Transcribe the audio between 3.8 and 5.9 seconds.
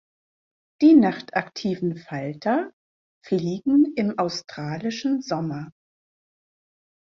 im australischen Sommer.